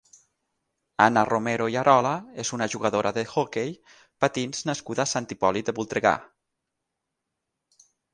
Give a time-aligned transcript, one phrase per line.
[1.03, 2.13] Anna Romero i Arola
[2.43, 3.69] és una jugadora d'hoquei
[4.25, 6.15] patins nascuda a Sant Hipòlit de Voltregà.